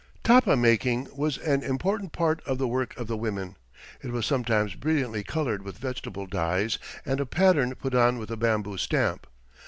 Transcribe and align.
Tapa 0.23 0.55
making 0.57 1.09
was 1.15 1.37
an 1.37 1.61
important 1.61 2.11
part 2.11 2.41
of 2.47 2.57
the 2.57 2.67
work 2.67 2.97
of 2.97 3.05
the 3.05 3.15
women. 3.15 3.55
It 4.01 4.09
was 4.11 4.25
sometimes 4.25 4.73
brilliantly 4.73 5.23
coloured 5.23 5.61
with 5.61 5.77
vegetable 5.77 6.25
dyes 6.25 6.79
and 7.05 7.19
a 7.19 7.25
pattern 7.27 7.75
put 7.75 7.93
on 7.93 8.17
with 8.17 8.31
a 8.31 8.35
bamboo 8.35 8.77
stamp. 8.79 9.27